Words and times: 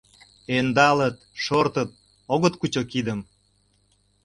Ӧндалыт, 0.57 1.17
шортыт... 1.43 1.89
огыт 2.33 2.53
кучо 2.59 2.81
кидым... 2.91 3.19